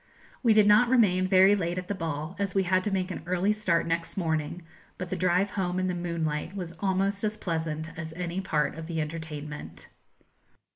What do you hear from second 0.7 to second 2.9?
remain very late at the ball, as we had to